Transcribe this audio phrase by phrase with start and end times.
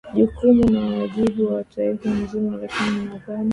[0.15, 3.49] jukumu na wajibu wa taifa nzima lakini nadhani